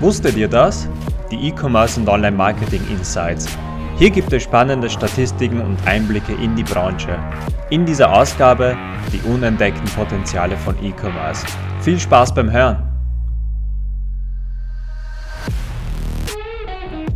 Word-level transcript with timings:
Wusstet 0.00 0.34
ihr 0.38 0.48
das? 0.48 0.88
Die 1.30 1.48
E-Commerce 1.48 2.00
und 2.00 2.08
Online-Marketing 2.08 2.80
Insights. 2.90 3.46
Hier 3.98 4.08
gibt 4.08 4.32
es 4.32 4.42
spannende 4.42 4.88
Statistiken 4.88 5.60
und 5.60 5.76
Einblicke 5.86 6.32
in 6.32 6.56
die 6.56 6.62
Branche. 6.62 7.18
In 7.68 7.84
dieser 7.84 8.10
Ausgabe 8.10 8.78
die 9.12 9.20
unentdeckten 9.28 9.84
Potenziale 9.90 10.56
von 10.56 10.74
E-Commerce. 10.82 11.44
Viel 11.82 12.00
Spaß 12.00 12.32
beim 12.32 12.50
Hören! 12.50 12.82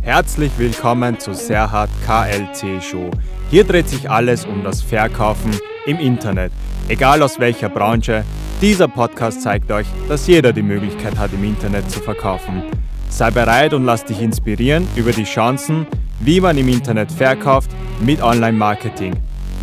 Herzlich 0.03 0.51
willkommen 0.59 1.19
zu 1.19 1.33
Serhat 1.33 1.89
KLC 2.05 2.83
Show. 2.83 3.09
Hier 3.49 3.63
dreht 3.63 3.89
sich 3.89 4.11
alles 4.11 4.45
um 4.45 4.63
das 4.63 4.83
Verkaufen 4.83 5.57
im 5.87 5.97
Internet, 5.97 6.51
egal 6.87 7.23
aus 7.23 7.39
welcher 7.39 7.69
Branche. 7.69 8.23
Dieser 8.61 8.87
Podcast 8.87 9.41
zeigt 9.41 9.69
euch, 9.69 9.85
dass 10.07 10.27
jeder 10.27 10.53
die 10.53 10.61
Möglichkeit 10.61 11.17
hat, 11.17 11.33
im 11.33 11.43
Internet 11.43 11.91
zu 11.91 11.99
verkaufen. 11.99 12.63
Sei 13.09 13.29
bereit 13.29 13.73
und 13.73 13.83
lass 13.83 14.05
dich 14.05 14.21
inspirieren 14.21 14.87
über 14.95 15.11
die 15.11 15.25
Chancen, 15.25 15.85
wie 16.21 16.39
man 16.39 16.57
im 16.57 16.69
Internet 16.69 17.11
verkauft 17.11 17.69
mit 17.99 18.23
Online-Marketing. 18.23 19.13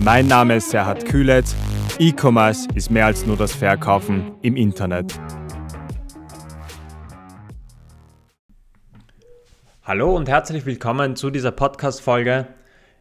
Mein 0.05 0.27
Name 0.27 0.57
ist 0.57 0.69
Serhat 0.69 1.07
Kühletz. 1.07 1.57
E-Commerce 1.99 2.69
ist 2.75 2.91
mehr 2.91 3.07
als 3.07 3.25
nur 3.25 3.39
das 3.39 3.55
Verkaufen 3.55 4.33
im 4.43 4.57
Internet. 4.57 5.19
Hallo 9.85 10.15
und 10.15 10.29
herzlich 10.29 10.67
willkommen 10.67 11.17
zu 11.17 11.31
dieser 11.31 11.51
Podcast-Folge. 11.51 12.47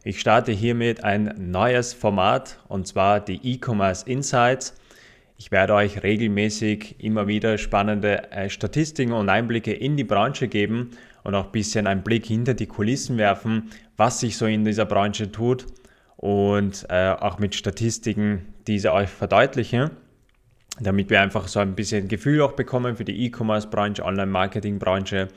Ich 0.05 0.21
starte 0.21 0.54
hiermit 0.54 1.04
ein 1.04 1.35
neues 1.38 1.94
Format 1.94 2.60
und 2.70 2.88
zwar 2.88 3.20
die 3.20 3.41
E-Commerce 3.44 4.10
Insights. 4.10 4.76
Ich 5.41 5.50
werde 5.50 5.73
euch 5.73 6.04
regelmäßig 6.04 6.98
immer 7.00 7.26
wieder 7.26 7.58
spannende 7.58 8.32
äh, 8.32 8.48
Statistiken 8.48 9.12
und 9.12 9.27
Einblicke 9.27 9.73
in 9.73 9.98
die 9.98 10.04
Branche 10.04 10.48
geben 10.48 10.91
und 11.23 11.34
auch 11.34 11.48
ein 11.48 11.52
bisschen 11.52 11.88
einen 11.88 12.04
Blick 12.04 12.27
hinter 12.27 12.54
die 12.54 12.68
Kulissen 12.68 13.18
werfen, 13.18 13.71
was 13.98 14.20
sich 14.20 14.38
so 14.38 14.46
in 14.46 14.66
dieser 14.66 14.85
Branche 14.85 15.32
tut 15.32 15.66
und 16.16 16.85
äh, 16.90 17.16
auch 17.20 17.40
mit 17.40 17.55
Statistiken 17.55 18.54
diese 18.68 18.93
euch 18.93 19.10
verdeutlichen, 19.10 19.90
damit 20.79 21.10
wir 21.10 21.21
einfach 21.21 21.48
so 21.48 21.60
ein 21.60 21.73
bisschen 21.73 22.07
Gefühl 22.07 22.41
auch 22.41 22.51
bekommen 22.51 22.96
für 22.96 23.04
die 23.04 23.26
E-Commerce-Branche, 23.26 24.05
Online-Marketing-Branche, 24.05 25.29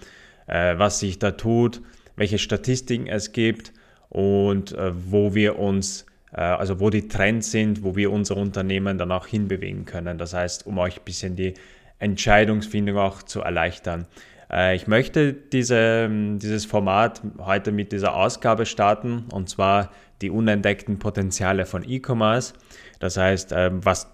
äh, 0.48 0.78
was 0.78 1.00
sich 1.00 1.18
da 1.18 1.30
tut, 1.30 1.80
welche 2.14 2.36
Statistiken 2.36 3.06
es 3.06 3.32
gibt 3.32 3.72
und 4.10 4.76
wo 4.92 5.34
wir 5.34 5.58
uns, 5.58 6.04
also 6.40 6.80
wo 6.80 6.90
die 6.90 7.08
Trends 7.08 7.50
sind, 7.50 7.84
wo 7.84 7.96
wir 7.96 8.10
unser 8.10 8.36
Unternehmen 8.36 8.98
dann 8.98 9.12
auch 9.12 9.26
hinbewegen 9.26 9.84
können. 9.84 10.18
Das 10.18 10.34
heißt, 10.34 10.66
um 10.66 10.78
euch 10.78 10.98
ein 10.98 11.04
bisschen 11.04 11.36
die 11.36 11.54
Entscheidungsfindung 11.98 12.98
auch 12.98 13.22
zu 13.22 13.40
erleichtern. 13.40 14.06
Äh, 14.50 14.76
ich 14.76 14.86
möchte 14.86 15.32
diese, 15.32 16.08
dieses 16.10 16.64
Format 16.64 17.22
heute 17.38 17.72
mit 17.72 17.92
dieser 17.92 18.14
Ausgabe 18.14 18.66
starten 18.66 19.24
und 19.32 19.48
zwar 19.48 19.90
die 20.22 20.30
unentdeckten 20.30 20.98
Potenziale 20.98 21.66
von 21.66 21.88
E-Commerce. 21.88 22.54
Das 23.00 23.16
heißt, 23.16 23.52
äh, 23.52 23.70
was, 23.72 24.10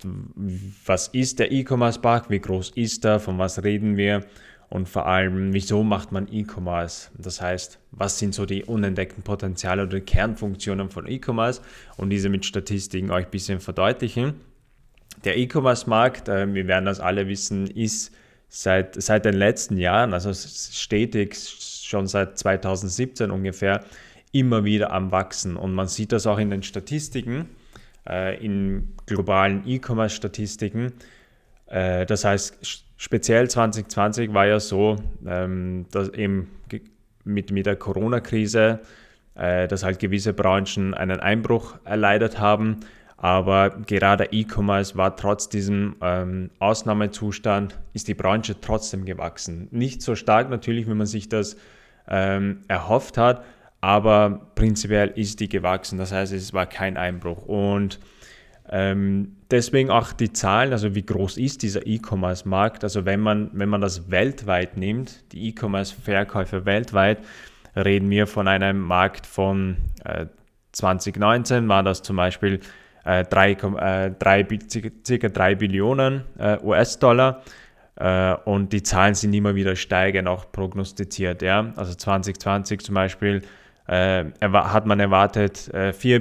was 0.87 1.09
ist 1.09 1.39
der 1.39 1.53
E-Commerce-Park, 1.53 2.31
wie 2.31 2.41
groß 2.41 2.71
ist 2.71 3.05
er, 3.05 3.21
von 3.21 3.39
was 3.39 3.63
reden 3.63 3.97
wir 3.97 4.25
und 4.71 4.89
vor 4.89 5.07
allem, 5.07 5.53
wieso 5.53 5.83
macht 5.83 6.13
man 6.13 6.29
E-Commerce? 6.31 7.11
Das 7.19 7.41
heißt, 7.41 7.81
was 7.91 8.21
sind 8.21 8.35
so 8.35 8.47
die 8.47 8.63
unentdeckten 8.65 9.25
Potenziale 9.25 9.83
oder 9.83 10.01
Kernfunktionen 10.01 10.91
von 10.91 11.09
E-Commerce 11.09 11.61
und 11.97 12.11
diese 12.11 12.29
mit 12.29 12.47
Statistiken 12.47 13.11
euch 13.11 13.25
ein 13.25 13.31
bisschen 13.33 13.59
verdeutlichen. 13.59 14.35
Der 15.25 15.37
E-Commerce-Markt, 15.37 16.29
äh, 16.29 16.55
wir 16.55 16.69
werden 16.69 16.85
das 16.85 17.01
alle 17.01 17.27
wissen, 17.27 17.67
ist 17.67 18.15
seit, 18.49 19.01
seit 19.03 19.25
den 19.25 19.35
letzten 19.35 19.77
Jahren, 19.77 20.15
also 20.15 20.33
stetig, 20.33 21.37
schon 21.37 22.07
seit 22.07 22.39
2017 22.39 23.33
ungefähr, 23.33 23.85
immer 24.31 24.65
wieder 24.65 24.93
am 24.93 25.11
Wachsen. 25.11 25.57
Und 25.57 25.75
man 25.75 25.89
sieht 25.89 26.13
das 26.13 26.29
auch 26.29 26.39
in 26.39 26.51
den 26.51 26.63
Statistiken, 26.63 27.49
äh, 28.09 28.39
in 28.43 28.93
globalen 29.07 29.67
E-Commerce-Statistiken. 29.67 30.93
Äh, 31.71 32.05
das 32.05 32.25
heißt, 32.25 32.87
speziell 32.97 33.49
2020 33.49 34.35
war 34.35 34.47
ja 34.47 34.61
so, 34.61 34.97
ähm, 35.27 35.87
dass 35.91 36.11
eben 36.11 36.51
mit, 37.25 37.51
mit 37.51 37.67
der 37.67 37.77
Corona-Krise, 37.77 38.81
äh, 39.37 39.69
dass 39.69 39.85
halt 39.85 39.99
gewisse 39.99 40.35
Branchen 40.35 40.93
einen 40.95 41.21
Einbruch 41.21 41.77
erleidet 41.85 42.39
haben. 42.39 42.81
Aber 43.17 43.71
gerade 43.87 44.29
E-Commerce 44.33 44.97
war 44.97 45.15
trotz 45.15 45.49
diesem 45.49 45.97
ähm, 46.01 46.51
Ausnahmezustand, 46.59 47.79
ist 47.93 48.09
die 48.09 48.15
Branche 48.15 48.57
trotzdem 48.61 49.05
gewachsen. 49.05 49.69
Nicht 49.71 50.01
so 50.01 50.15
stark 50.15 50.49
natürlich, 50.49 50.87
wie 50.89 50.95
man 50.95 51.07
sich 51.07 51.29
das 51.29 51.57
ähm, 52.09 52.63
erhofft 52.67 53.19
hat, 53.19 53.45
aber 53.83 54.51
prinzipiell 54.55 55.09
ist 55.15 55.41
die 55.41 55.51
gewachsen. 55.51 55.99
Das 55.99 56.13
heißt, 56.13 56.33
es 56.33 56.55
war 56.55 56.65
kein 56.65 56.97
Einbruch. 56.97 57.47
Und 57.47 58.01
ähm, 58.73 59.37
deswegen 59.51 59.91
auch 59.91 60.13
die 60.13 60.33
Zahlen, 60.33 60.73
also 60.73 60.95
wie 60.95 61.05
groß 61.05 61.39
ist 61.39 61.63
dieser 61.63 61.87
E-Commerce-Markt? 61.87 62.85
Also 62.85 63.05
wenn 63.05 63.21
man, 63.21 63.51
wenn 63.53 63.69
man 63.69 63.81
das 63.81 64.11
weltweit 64.11 64.77
nimmt, 64.77 65.33
die 65.33 65.49
E-Commerce-Verkäufe 65.49 66.67
weltweit, 66.67 67.19
reden 67.75 68.11
wir 68.11 68.29
von 68.29 68.47
einem 68.47 68.81
Markt 68.81 69.27
von 69.27 69.77
äh, 70.05 70.27
2019 70.73 71.69
war 71.69 71.83
das 71.83 72.03
zum 72.03 72.15
Beispiel 72.17 72.61
äh, 73.05 73.25
3, 73.25 73.51
äh, 73.51 74.11
3, 74.17 74.47
circa 75.05 75.29
3 75.29 75.55
Billionen 75.57 76.23
äh, 76.39 76.59
US-Dollar 76.63 77.43
äh, 77.97 78.35
und 78.45 78.73
die 78.73 78.85
Zahlen 78.85 79.15
sind 79.15 79.35
immer 79.35 79.57
wieder 79.57 79.75
steigend 79.75 80.29
auch 80.29 80.53
prognostiziert. 80.53 81.43
Ja? 81.43 81.73
Also 81.75 81.95
2020 81.95 82.81
zum 82.81 82.95
Beispiel 82.95 83.43
äh, 83.89 84.27
hat 84.41 84.87
man 84.87 85.01
erwartet 85.01 85.71
4 85.93 86.17
äh, 86.17 86.19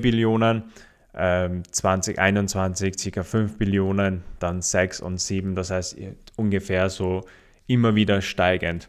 Billionen, 1.15 1.63
2021 1.71 3.05
ähm, 3.05 3.11
ca. 3.11 3.23
5 3.23 3.57
Billionen, 3.57 4.23
dann 4.39 4.61
6 4.61 5.01
und 5.01 5.19
7, 5.19 5.55
das 5.55 5.71
heißt 5.71 5.97
ungefähr 6.35 6.89
so 6.89 7.25
immer 7.67 7.95
wieder 7.95 8.21
steigend. 8.21 8.87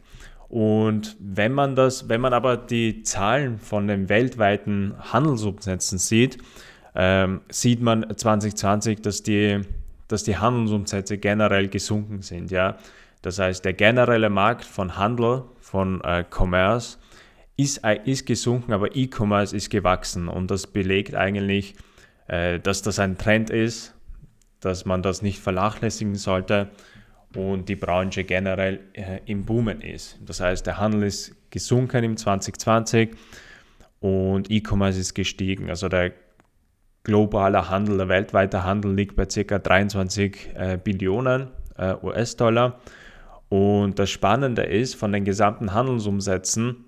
Und 0.49 1.17
wenn 1.21 1.53
man 1.53 1.77
das, 1.77 2.09
wenn 2.09 2.21
man 2.21 2.33
aber 2.33 2.57
die 2.57 3.03
Zahlen 3.05 3.59
von 3.59 3.87
den 3.87 4.09
weltweiten 4.09 4.95
Handelsumsätzen 4.99 5.99
sieht, 5.99 6.39
ähm, 6.95 7.43
sieht 7.51 7.81
man 7.81 8.17
2020, 8.17 9.01
dass 9.01 9.23
die, 9.23 9.61
dass 10.09 10.25
die 10.25 10.37
Handelsumsätze 10.37 11.19
generell 11.19 11.69
gesunken 11.69 12.23
sind. 12.23 12.51
Ja? 12.51 12.79
Das 13.23 13.39
heißt, 13.39 13.65
der 13.65 13.75
generelle 13.75 14.29
Markt 14.29 14.65
von 14.65 14.97
Handel, 14.97 15.45
von 15.61 16.01
äh, 16.03 16.25
Commerce, 16.29 16.99
ist, 17.57 17.85
äh, 17.85 18.01
ist 18.05 18.27
gesunken, 18.27 18.73
aber 18.73 18.97
E-Commerce 18.97 19.55
ist 19.55 19.71
gewachsen. 19.71 20.27
Und 20.27 20.51
das 20.51 20.67
belegt 20.67 21.15
eigentlich, 21.15 21.77
dass 22.31 22.83
das 22.83 22.99
ein 23.01 23.19
Trend 23.19 23.51
ist, 23.51 23.95
dass 24.61 24.85
man 24.85 25.03
das 25.03 25.23
nicht 25.23 25.41
vernachlässigen 25.41 26.15
sollte 26.15 26.71
und 27.35 27.69
die 27.69 27.77
Branche 27.77 28.25
generell 28.25 28.81
äh, 28.93 29.21
im 29.27 29.45
Boomen 29.45 29.81
ist. 29.81 30.19
Das 30.25 30.41
heißt, 30.41 30.67
der 30.67 30.79
Handel 30.79 31.05
ist 31.05 31.35
gesunken 31.51 32.05
im 32.05 32.17
2020 32.17 33.11
und 34.01 34.51
E-Commerce 34.51 34.99
ist 34.99 35.15
gestiegen. 35.15 35.71
Also 35.71 35.89
der 35.89 36.13
globale 37.05 37.71
Handel, 37.71 37.99
der 37.99 38.09
weltweite 38.09 38.65
Handel 38.65 38.95
liegt 38.95 39.17
bei 39.17 39.27
ca. 39.27 39.59
23 39.59 40.51
äh, 40.55 40.79
Billionen 40.83 41.49
äh, 41.77 41.95
US-Dollar. 42.03 42.81
Und 43.49 43.99
das 43.99 44.11
Spannende 44.11 44.63
ist, 44.63 44.95
von 44.95 45.13
den 45.13 45.25
gesamten 45.25 45.73
Handelsumsätzen, 45.73 46.85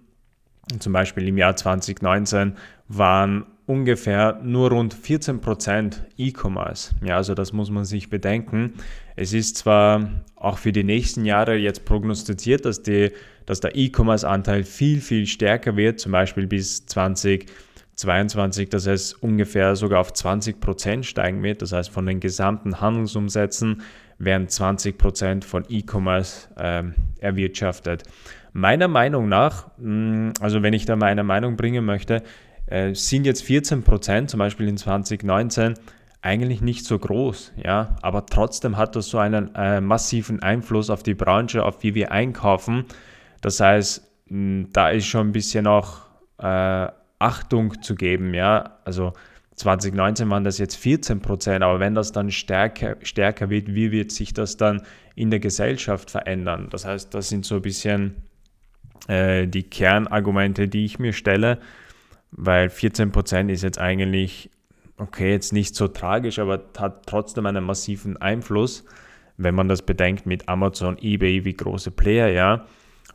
zum 0.79 0.93
Beispiel 0.93 1.27
im 1.27 1.39
Jahr 1.39 1.57
2019, 1.57 2.57
waren 2.89 3.47
ungefähr 3.67 4.41
nur 4.43 4.71
rund 4.71 4.95
14% 4.95 5.95
E-Commerce. 6.19 6.95
Ja, 7.05 7.17
also 7.17 7.35
das 7.35 7.53
muss 7.53 7.71
man 7.71 7.85
sich 7.85 8.11
bedenken. 8.11 8.75
Es 9.17 9.33
ist 9.33 9.57
zwar 9.57 10.11
auch 10.37 10.59
für 10.59 10.73
die 10.73 10.85
nächsten 10.85 11.25
Jahre 11.25 11.57
jetzt 11.57 11.85
prognostiziert, 11.85 12.65
dass, 12.65 12.83
die, 12.83 13.13
dass 13.47 13.61
der 13.61 13.77
E-Commerce-Anteil 13.77 14.65
viel, 14.65 15.01
viel 15.01 15.27
stärker 15.27 15.77
wird, 15.77 16.01
zum 16.01 16.13
Beispiel 16.13 16.47
bis 16.47 16.87
2022, 16.87 18.69
dass 18.69 18.87
es 18.87 19.13
ungefähr 19.15 19.77
sogar 19.77 20.01
auf 20.01 20.13
20% 20.13 21.05
steigen 21.05 21.43
wird. 21.43 21.63
Das 21.63 21.73
heißt, 21.73 21.91
von 21.91 22.07
den 22.07 22.21
gesamten 22.21 22.81
Handelsumsätzen 22.81 23.83
werden 24.19 24.49
20% 24.49 25.45
von 25.45 25.65
E-Commerce 25.69 26.49
ähm, 26.59 26.95
erwirtschaftet. 27.21 28.05
Meiner 28.53 28.89
Meinung 28.89 29.29
nach, 29.29 29.69
mm, 29.79 30.31
also 30.41 30.63
wenn 30.63 30.75
ich 30.75 30.85
da 30.85 30.97
meine 30.97 31.25
Meinung 31.25 31.57
bringen 31.57 31.85
möchte, 31.85 32.23
äh, 32.67 32.95
sind 32.95 33.25
jetzt 33.25 33.43
14 33.43 33.83
Prozent, 33.83 34.31
zum 34.31 34.39
Beispiel 34.39 34.69
in 34.69 34.77
2019, 34.77 35.75
eigentlich 36.23 36.61
nicht 36.61 36.85
so 36.85 36.99
groß, 36.99 37.53
ja, 37.57 37.97
aber 38.01 38.27
trotzdem 38.27 38.77
hat 38.77 38.95
das 38.95 39.09
so 39.09 39.19
einen 39.19 39.55
äh, 39.57 39.81
massiven 39.81 40.41
Einfluss 40.41 40.89
auf 40.89 41.03
die 41.03 41.15
Branche, 41.15 41.65
auf 41.65 41.83
wie 41.83 41.95
wir 41.95 42.13
einkaufen. 42.13 42.85
Das 43.41 43.59
heißt, 43.59 44.09
mh, 44.29 44.69
da 44.73 44.91
ist 44.91 45.07
schon 45.07 45.29
ein 45.29 45.33
bisschen 45.33 45.67
auch 45.67 46.07
äh, 46.39 46.89
Achtung 47.19 47.83
zu 47.83 47.97
geben, 47.97 48.35
ja, 48.35 48.79
also 48.85 49.13
2019 49.57 50.31
waren 50.31 50.45
das 50.45 50.59
jetzt 50.59 50.77
14 50.77 51.21
Prozent, 51.21 51.63
aber 51.63 51.79
wenn 51.79 51.95
das 51.95 52.13
dann 52.13 52.31
stärker, 52.31 52.97
stärker 53.03 53.51
wird, 53.51 53.75
wie 53.75 53.93
wird 53.93 54.11
sich 54.11 54.33
das 54.33 54.57
dann 54.57 54.83
in 55.15 55.31
der 55.31 55.41
Gesellschaft 55.41 56.11
verändern? 56.11 56.69
Das 56.71 56.85
heißt, 56.85 57.13
das 57.15 57.29
sind 57.29 57.45
so 57.45 57.57
ein 57.57 57.63
bisschen 57.63 58.15
äh, 59.09 59.47
die 59.47 59.65
Kernargumente, 59.65 60.69
die 60.69 60.85
ich 60.85 60.99
mir 60.99 61.13
stelle, 61.13 61.59
weil 62.33 62.69
14% 62.69 63.51
ist 63.51 63.63
jetzt 63.63 63.79
eigentlich, 63.79 64.51
okay, 64.97 65.31
jetzt 65.31 65.53
nicht 65.53 65.75
so 65.75 65.89
tragisch, 65.89 66.39
aber 66.39 66.65
hat 66.79 67.07
trotzdem 67.07 67.47
einen 67.47 67.65
massiven 67.65 68.17
Einfluss, 68.17 68.85
wenn 69.37 69.55
man 69.55 69.69
das 69.69 69.83
bedenkt 69.83 70.27
mit 70.27 70.49
Amazon, 70.49 70.99
eBay 70.99 71.45
wie 71.45 71.55
große 71.55 71.91
Player, 71.91 72.29
ja. 72.29 72.67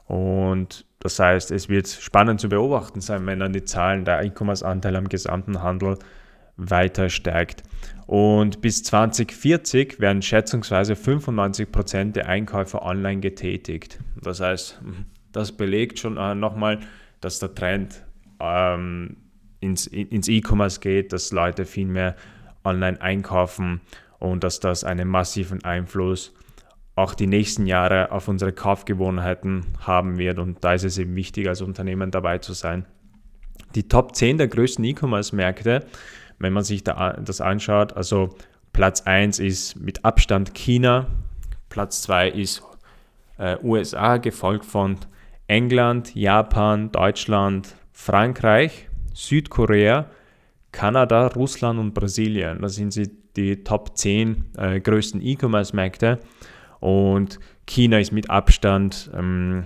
Und 0.06 0.86
das 1.00 1.20
heißt, 1.20 1.52
es 1.52 1.70
wird 1.70 1.88
spannend 1.88 2.40
zu 2.40 2.50
beobachten 2.50 3.02
sein, 3.02 3.26
wenn 3.26 3.40
dann 3.40 3.54
die 3.54 3.66
Zahlen 3.66 4.06
der 4.06 4.24
E-Commerce-Anteil 4.24 4.96
am 4.96 5.10
gesamten 5.10 5.62
Handel 5.62 5.98
weiter 6.56 7.10
steigt. 7.10 7.64
Und 8.08 8.62
bis 8.62 8.84
2040 8.84 10.00
werden 10.00 10.22
schätzungsweise 10.22 10.94
95% 10.94 12.14
der 12.14 12.28
Einkäufe 12.28 12.82
online 12.82 13.20
getätigt. 13.20 14.00
Das 14.22 14.40
heißt, 14.40 14.82
das 15.32 15.52
belegt 15.52 16.00
schon 16.00 16.18
äh, 16.18 16.34
nochmal, 16.34 16.80
dass 17.22 17.40
der 17.40 17.54
Trend 17.54 18.04
ähm, 18.40 19.18
ins, 19.60 19.88
ins 19.88 20.28
E-Commerce 20.28 20.80
geht, 20.80 21.14
dass 21.14 21.32
Leute 21.32 21.66
viel 21.66 21.88
mehr 21.88 22.16
online 22.64 23.02
einkaufen 23.02 23.82
und 24.20 24.44
dass 24.44 24.60
das 24.60 24.84
einen 24.84 25.08
massiven 25.08 25.64
Einfluss 25.64 26.34
auch 26.96 27.14
die 27.14 27.28
nächsten 27.28 27.68
Jahre 27.68 28.12
auf 28.12 28.28
unsere 28.28 28.52
Kaufgewohnheiten 28.52 29.66
haben 29.80 30.18
wird. 30.18 30.40
Und 30.40 30.64
da 30.64 30.74
ist 30.74 30.84
es 30.84 30.98
eben 30.98 31.16
wichtig, 31.16 31.48
als 31.48 31.62
Unternehmen 31.62 32.10
dabei 32.10 32.40
zu 32.40 32.54
sein. 32.54 32.86
Die 33.76 33.88
Top 33.88 34.16
10 34.16 34.40
der 34.40 34.48
größten 34.48 34.84
E-Commerce-Märkte, 34.84 35.86
wenn 36.40 36.54
man 36.54 36.64
sich 36.64 36.84
da 36.84 37.14
das 37.14 37.40
anschaut, 37.40 37.94
also 37.94 38.36
Platz 38.74 39.02
1 39.02 39.40
ist 39.40 39.76
mit 39.80 40.06
Abstand 40.06 40.56
China, 40.56 41.08
Platz 41.70 42.02
2 42.02 42.30
ist 42.30 42.64
äh, 43.38 43.58
USA, 43.62 44.18
gefolgt 44.18 44.66
von 44.66 44.98
England, 45.48 46.16
Japan, 46.16 46.92
Deutschland, 46.92 47.76
Frankreich, 47.98 48.88
Südkorea, 49.16 50.06
Kanada, 50.72 51.28
Russland 51.28 51.80
und 51.80 51.94
Brasilien. 51.96 52.62
Das 52.62 52.76
sind 52.76 52.96
die 53.36 53.64
Top 53.64 53.98
10 53.98 54.46
äh, 54.56 54.80
größten 54.80 55.20
E-Commerce-Märkte. 55.20 56.20
Und 56.80 57.40
China 57.66 58.00
ist 58.00 58.14
mit 58.14 58.30
Abstand 58.30 59.10
ähm, 59.18 59.66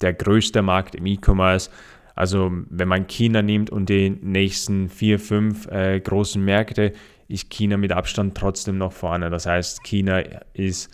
der 0.00 0.14
größte 0.14 0.62
Markt 0.62 0.94
im 0.94 1.04
E-Commerce. 1.06 1.70
Also 2.14 2.50
wenn 2.70 2.88
man 2.88 3.08
China 3.08 3.42
nimmt 3.42 3.68
und 3.68 3.88
die 3.88 4.10
nächsten 4.10 4.88
vier, 4.88 5.18
fünf 5.18 5.66
äh, 5.66 6.00
großen 6.00 6.42
Märkte, 6.42 6.92
ist 7.26 7.50
China 7.50 7.76
mit 7.76 7.92
Abstand 7.92 8.36
trotzdem 8.36 8.78
noch 8.78 8.92
vorne. 8.92 9.28
Das 9.28 9.44
heißt, 9.44 9.82
China 9.82 10.22
ist 10.54 10.88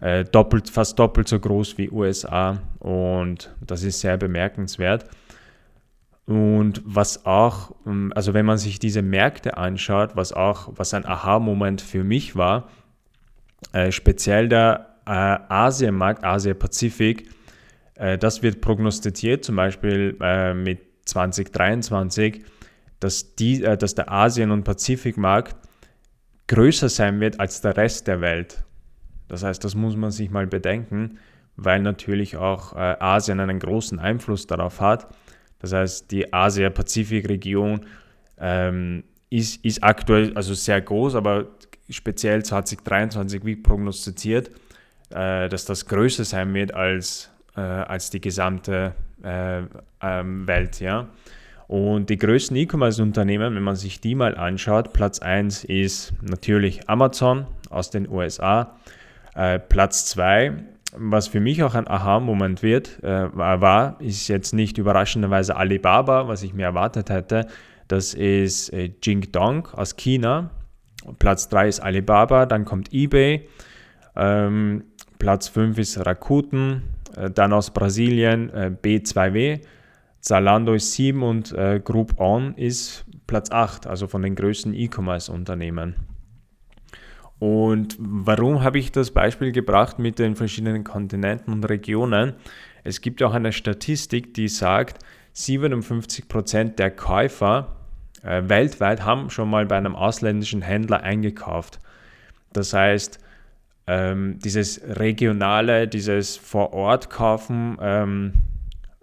äh, 0.00 0.24
doppelt, 0.24 0.68
fast 0.68 0.98
doppelt 0.98 1.28
so 1.28 1.38
groß 1.38 1.78
wie 1.78 1.90
USA 1.90 2.60
und 2.80 3.54
das 3.64 3.84
ist 3.84 4.00
sehr 4.00 4.16
bemerkenswert. 4.16 5.06
Und 6.26 6.82
was 6.84 7.26
auch, 7.26 7.74
ähm, 7.86 8.12
also 8.14 8.34
wenn 8.34 8.46
man 8.46 8.58
sich 8.58 8.78
diese 8.78 9.02
Märkte 9.02 9.56
anschaut, 9.56 10.16
was 10.16 10.32
auch, 10.32 10.72
was 10.76 10.94
ein 10.94 11.04
Aha-Moment 11.04 11.80
für 11.80 12.02
mich 12.04 12.34
war, 12.34 12.68
äh, 13.72 13.92
speziell 13.92 14.48
der 14.48 14.96
äh, 15.06 15.10
Asienmarkt, 15.10 16.24
Asia-Pazifik, 16.24 17.28
äh, 17.96 18.16
das 18.16 18.42
wird 18.42 18.60
prognostiziert, 18.60 19.44
zum 19.44 19.56
Beispiel 19.56 20.16
äh, 20.20 20.54
mit 20.54 20.80
2023, 21.04 22.44
dass, 23.00 23.34
die, 23.34 23.62
äh, 23.62 23.76
dass 23.76 23.94
der 23.94 24.10
Asien- 24.10 24.50
und 24.50 24.64
Pazifikmarkt 24.64 25.56
größer 26.46 26.88
sein 26.88 27.20
wird 27.20 27.40
als 27.40 27.60
der 27.60 27.76
Rest 27.76 28.06
der 28.06 28.20
Welt. 28.20 28.64
Das 29.28 29.42
heißt, 29.42 29.62
das 29.64 29.74
muss 29.74 29.96
man 29.96 30.10
sich 30.10 30.30
mal 30.30 30.46
bedenken, 30.46 31.18
weil 31.56 31.80
natürlich 31.80 32.36
auch 32.36 32.74
äh, 32.74 32.96
Asien 32.98 33.40
einen 33.40 33.58
großen 33.58 33.98
Einfluss 33.98 34.46
darauf 34.46 34.80
hat. 34.80 35.08
Das 35.64 35.72
heißt, 35.72 36.10
die 36.10 36.32
Asia-Pazifik-Region 36.32 37.80
ähm, 38.38 39.04
ist, 39.30 39.64
ist 39.64 39.82
aktuell 39.82 40.32
also 40.34 40.54
sehr 40.54 40.80
groß, 40.80 41.14
aber 41.14 41.46
speziell 41.88 42.44
2023 42.44 43.44
wie 43.44 43.56
prognostiziert 43.56 44.50
äh, 45.10 45.48
dass 45.48 45.64
das 45.64 45.86
größer 45.86 46.24
sein 46.24 46.52
wird 46.54 46.74
als, 46.74 47.30
äh, 47.56 47.60
als 47.60 48.10
die 48.10 48.20
gesamte 48.20 48.94
äh, 49.22 49.62
ähm, 50.02 50.46
Welt. 50.46 50.80
Ja? 50.80 51.08
Und 51.66 52.10
die 52.10 52.18
größten 52.18 52.56
E-Commerce-Unternehmen, 52.56 53.54
wenn 53.54 53.62
man 53.62 53.76
sich 53.76 54.00
die 54.00 54.14
mal 54.14 54.36
anschaut, 54.36 54.92
Platz 54.92 55.20
1 55.20 55.64
ist 55.64 56.12
natürlich 56.20 56.88
Amazon 56.88 57.46
aus 57.70 57.90
den 57.90 58.08
USA. 58.08 58.76
Äh, 59.34 59.58
Platz 59.58 60.06
2, 60.06 60.52
was 60.96 61.28
für 61.28 61.40
mich 61.40 61.62
auch 61.62 61.74
ein 61.74 61.88
Aha-Moment 61.88 62.62
wird, 62.62 63.02
äh, 63.02 63.28
war, 63.36 64.00
ist 64.00 64.28
jetzt 64.28 64.54
nicht 64.54 64.78
überraschenderweise 64.78 65.56
Alibaba, 65.56 66.28
was 66.28 66.42
ich 66.42 66.54
mir 66.54 66.64
erwartet 66.64 67.10
hätte. 67.10 67.46
Das 67.88 68.14
ist 68.14 68.72
äh, 68.72 68.90
Jingdong 69.02 69.68
aus 69.72 69.96
China. 69.96 70.50
Platz 71.18 71.48
3 71.48 71.68
ist 71.68 71.80
Alibaba, 71.80 72.46
dann 72.46 72.64
kommt 72.64 72.92
eBay. 72.92 73.48
Ähm, 74.16 74.84
Platz 75.18 75.48
5 75.48 75.78
ist 75.78 76.04
Rakuten, 76.04 76.82
äh, 77.16 77.30
dann 77.30 77.52
aus 77.52 77.70
Brasilien 77.72 78.50
äh, 78.50 78.70
B2W, 78.82 79.60
Zalando 80.20 80.74
ist 80.74 80.92
7 80.94 81.22
und 81.22 81.52
äh, 81.52 81.80
Groupon 81.84 82.54
ist 82.54 83.04
Platz 83.26 83.50
8, 83.50 83.86
also 83.86 84.06
von 84.06 84.22
den 84.22 84.34
größten 84.34 84.72
E-Commerce-Unternehmen. 84.72 86.13
Und 87.38 87.96
warum 87.98 88.62
habe 88.62 88.78
ich 88.78 88.92
das 88.92 89.10
Beispiel 89.10 89.52
gebracht 89.52 89.98
mit 89.98 90.18
den 90.18 90.36
verschiedenen 90.36 90.84
Kontinenten 90.84 91.52
und 91.52 91.64
Regionen? 91.64 92.34
Es 92.84 93.00
gibt 93.00 93.22
auch 93.22 93.34
eine 93.34 93.52
Statistik, 93.52 94.34
die 94.34 94.48
sagt, 94.48 95.04
57% 95.34 96.76
der 96.76 96.90
Käufer 96.90 97.76
äh, 98.22 98.42
weltweit 98.48 99.04
haben 99.04 99.30
schon 99.30 99.50
mal 99.50 99.66
bei 99.66 99.76
einem 99.76 99.96
ausländischen 99.96 100.62
Händler 100.62 101.02
eingekauft. 101.02 101.80
Das 102.52 102.72
heißt, 102.72 103.18
ähm, 103.86 104.38
dieses 104.38 104.80
regionale, 104.84 105.88
dieses 105.88 106.36
vor 106.36 106.72
Ort 106.72 107.10
kaufen, 107.10 107.76
ähm, 107.80 108.32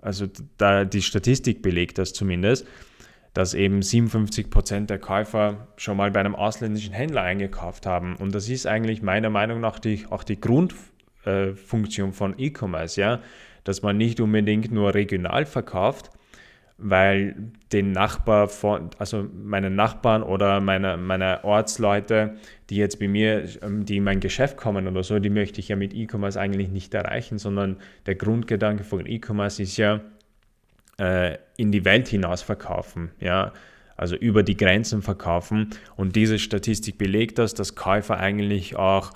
also 0.01 0.25
da 0.57 0.85
die 0.85 1.01
Statistik 1.01 1.61
belegt 1.61 1.97
das 1.97 2.13
zumindest, 2.13 2.65
dass 3.33 3.53
eben 3.53 3.81
57 3.81 4.49
Prozent 4.49 4.89
der 4.89 4.99
Käufer 4.99 5.67
schon 5.77 5.97
mal 5.97 6.11
bei 6.11 6.19
einem 6.19 6.35
ausländischen 6.35 6.93
Händler 6.93 7.21
eingekauft 7.21 7.85
haben. 7.85 8.15
Und 8.17 8.35
das 8.35 8.49
ist 8.49 8.67
eigentlich 8.67 9.01
meiner 9.01 9.29
Meinung 9.29 9.61
nach 9.61 9.79
die, 9.79 10.05
auch 10.09 10.23
die 10.23 10.39
Grundfunktion 10.39 12.09
äh, 12.09 12.13
von 12.13 12.35
E-Commerce, 12.37 12.99
ja, 12.99 13.21
dass 13.63 13.81
man 13.81 13.97
nicht 13.97 14.19
unbedingt 14.19 14.71
nur 14.71 14.93
regional 14.93 15.45
verkauft, 15.45 16.09
weil 16.77 17.51
den 17.71 17.91
Nachbar 17.91 18.49
von, 18.49 18.89
also 18.97 19.27
meine 19.33 19.69
Nachbarn 19.69 20.23
oder 20.23 20.59
meine, 20.59 20.97
meine 20.97 21.43
Ortsleute, 21.43 22.35
die 22.69 22.75
jetzt 22.75 22.99
bei 22.99 23.07
mir, 23.07 23.45
ähm, 23.61 23.85
die 23.85 23.97
in 23.97 24.03
mein 24.03 24.19
Geschäft 24.19 24.57
kommen 24.57 24.87
oder 24.87 25.03
so, 25.03 25.19
die 25.19 25.29
möchte 25.29 25.61
ich 25.61 25.69
ja 25.69 25.77
mit 25.77 25.93
E-Commerce 25.93 26.39
eigentlich 26.39 26.69
nicht 26.69 26.93
erreichen, 26.93 27.37
sondern 27.37 27.77
der 28.07 28.15
Grundgedanke 28.15 28.83
von 28.83 29.05
E-Commerce 29.05 29.61
ist 29.61 29.77
ja 29.77 30.01
äh, 31.01 31.39
in 31.57 31.71
die 31.71 31.83
Welt 31.83 32.07
hinaus 32.07 32.43
verkaufen, 32.43 33.09
ja, 33.19 33.53
also 33.97 34.15
über 34.15 34.43
die 34.43 34.55
Grenzen 34.55 35.01
verkaufen. 35.01 35.71
Und 35.95 36.15
diese 36.15 36.37
Statistik 36.37 36.99
belegt 36.99 37.39
das, 37.39 37.55
dass 37.55 37.75
Käufer 37.75 38.17
eigentlich 38.17 38.75
auch 38.75 39.11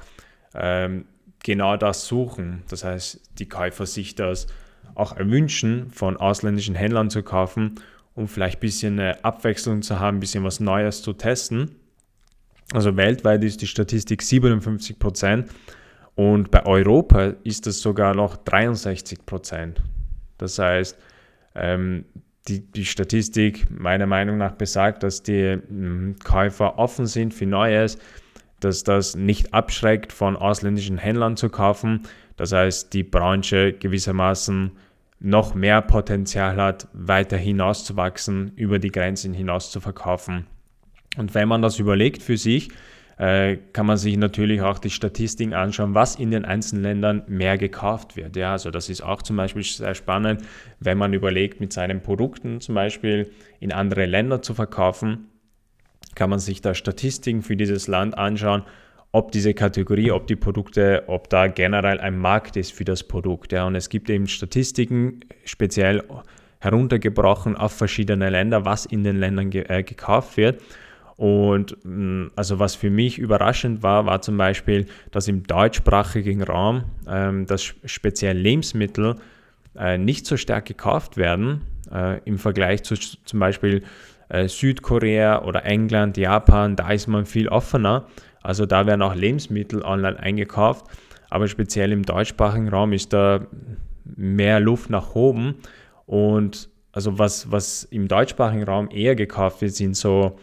ähm, 0.55 1.05
genau 1.43 1.77
das 1.77 2.07
suchen. 2.07 2.63
Das 2.69 2.83
heißt, 2.83 3.39
die 3.39 3.47
Käufer 3.47 3.85
sich 3.85 4.15
das 4.15 4.47
auch 4.95 5.15
erwünschen, 5.15 5.91
von 5.91 6.17
ausländischen 6.17 6.73
Händlern 6.73 7.11
zu 7.11 7.21
kaufen, 7.21 7.75
um 8.15 8.27
vielleicht 8.27 8.57
ein 8.57 8.61
bisschen 8.61 8.99
eine 8.99 9.23
Abwechslung 9.23 9.83
zu 9.83 9.99
haben, 9.99 10.17
ein 10.17 10.21
bisschen 10.21 10.43
was 10.43 10.59
Neues 10.59 11.03
zu 11.03 11.13
testen. 11.13 11.75
Also 12.73 12.97
weltweit 12.97 13.43
ist 13.43 13.61
die 13.61 13.67
Statistik 13.67 14.23
57 14.23 14.97
Prozent 14.97 15.51
und 16.15 16.49
bei 16.49 16.65
Europa 16.65 17.33
ist 17.43 17.67
es 17.67 17.81
sogar 17.81 18.15
noch 18.15 18.37
63 18.37 19.25
Prozent. 19.25 19.81
Das 20.37 20.57
heißt, 20.57 20.97
ähm, 21.55 22.05
die, 22.47 22.59
die 22.59 22.85
Statistik 22.85 23.67
meiner 23.69 24.05
Meinung 24.05 24.38
nach 24.38 24.53
besagt, 24.53 25.03
dass 25.03 25.24
die 25.24 25.59
hm, 25.67 26.15
Käufer 26.24 26.77
offen 26.77 27.07
sind 27.07 27.33
für 27.33 27.45
Neues, 27.45 27.97
dass 28.59 28.83
das 28.83 29.15
nicht 29.15 29.53
abschreckt, 29.53 30.13
von 30.13 30.35
ausländischen 30.35 30.97
Händlern 30.97 31.38
zu 31.38 31.50
kaufen. 31.50 32.03
Das 32.38 32.51
heißt, 32.51 32.93
die 32.93 33.03
Branche 33.03 33.74
gewissermaßen 33.74 34.71
noch 35.19 35.55
mehr 35.55 35.81
Potenzial 35.81 36.57
hat, 36.57 36.88
weiter 36.93 37.38
hinauszuwachsen, 37.38 38.51
über 38.55 38.79
die 38.79 38.91
Grenzen 38.91 39.33
hinaus 39.33 39.71
zu 39.71 39.79
verkaufen. 39.79 40.45
Und 41.17 41.33
wenn 41.33 41.47
man 41.47 41.62
das 41.62 41.79
überlegt 41.79 42.21
für 42.21 42.38
sich, 42.38 42.69
kann 43.17 43.86
man 43.86 43.95
sich 43.95 44.17
natürlich 44.17 44.62
auch 44.62 44.77
die 44.77 44.89
Statistiken 44.89 45.53
anschauen, 45.53 45.93
was 45.95 46.15
in 46.15 46.31
den 46.31 46.43
einzelnen 46.43 46.84
Ländern 46.84 47.24
mehr 47.27 47.57
gekauft 47.57 48.17
wird. 48.17 48.36
Ja, 48.36 48.51
also 48.51 48.72
das 48.72 48.89
ist 48.89 49.01
auch 49.01 49.22
zum 49.22 49.38
Beispiel 49.38 49.63
sehr 49.63 49.95
spannend, 49.95 50.41
wenn 50.81 50.98
man 50.98 51.13
überlegt, 51.13 51.62
mit 51.62 51.72
seinen 51.72 52.01
Produkten 52.01 52.60
zum 52.60 52.75
Beispiel 52.75 53.31
in 53.62 53.72
andere 53.72 54.05
Länder 54.05 54.41
zu 54.41 54.53
verkaufen, 54.53 55.29
kann 56.13 56.29
man 56.29 56.39
sich 56.39 56.62
da 56.62 56.74
Statistiken 56.74 57.41
für 57.41 57.55
dieses 57.55 57.88
Land 57.88 58.17
anschauen, 58.17 58.63
ob 59.13 59.31
diese 59.31 59.53
Kategorie, 59.53 60.12
ob 60.12 60.27
die 60.27 60.36
Produkte, 60.36 61.03
ob 61.07 61.29
da 61.29 61.48
generell 61.48 62.01
ein 62.01 62.17
Markt 62.17 62.57
ist 62.57 62.74
für 62.74 62.84
das 62.84 63.03
Produkt. 63.03 63.53
Ja. 63.53 63.65
Und 63.65 63.75
es 63.75 63.88
gibt 63.88 64.10
eben 64.10 64.27
Statistiken, 64.27 65.22
speziell 65.45 66.03
heruntergebrochen 66.60 67.55
auf 67.55 67.72
verschiedene 67.72 68.29
Länder, 68.29 68.65
was 68.65 68.86
in 68.86 69.05
den 69.05 69.15
Ländern 69.15 69.51
ge 69.51 69.63
äh, 69.69 69.84
gekauft 69.84 70.36
wird. 70.36 70.62
Und 71.17 71.77
mm, 71.84 72.31
also 72.36 72.60
was 72.60 72.75
für 72.75 72.89
mich 72.89 73.17
überraschend 73.17 73.84
war, 73.84 74.05
war 74.05 74.22
zum 74.22 74.38
Beispiel, 74.38 74.86
dass 75.12 75.27
im 75.27 75.43
deutschsprachigen 75.43 76.43
Raum 76.43 76.84
ähm, 77.07 77.45
dass 77.45 77.74
speziell 77.86 78.38
Lebensmittel 78.38 79.15
äh, 79.77 79.98
nicht 79.98 80.25
so 80.25 80.38
stark 80.38 80.65
gekauft 80.65 81.17
werden 81.17 81.62
äh, 81.91 82.19
im 82.25 82.38
Vergleich 82.38 82.84
zu 82.84 82.95
zum 82.95 83.39
Beispiel 83.39 83.84
äh, 84.29 84.48
Südkorea 84.48 85.43
oder 85.43 85.65
England, 85.65 86.17
Japan, 86.17 86.75
da 86.75 86.91
ist 86.91 87.07
man 87.07 87.25
viel 87.25 87.48
offener. 87.48 88.07
Also 88.41 88.65
da 88.65 88.86
werden 88.86 89.01
auch 89.01 89.15
Lebensmittel 89.15 89.81
online 89.84 90.19
eingekauft, 90.19 90.86
aber 91.29 91.48
speziell 91.48 91.91
im 91.91 92.03
deutschsprachigen 92.03 92.69
Raum 92.69 92.93
ist 92.93 93.13
da 93.13 93.48
mehr 94.03 94.60
Luft 94.60 94.89
nach 94.89 95.15
oben. 95.15 95.55
Und 96.05 96.69
also 96.91 97.17
was, 97.17 97.51
was 97.51 97.84
im 97.86 98.07
deutschsprachigen 98.07 98.63
Raum 98.63 98.89
eher 98.91 99.15
gekauft 99.15 99.62
wird, 99.62 99.74
sind 99.74 99.95
so 99.95 100.38